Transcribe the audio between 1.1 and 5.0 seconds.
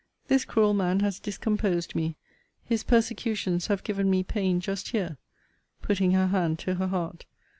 discomposed me. His persecutions have given me pain just